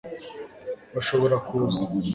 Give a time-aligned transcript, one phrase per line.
[0.95, 1.81] bashobora kuza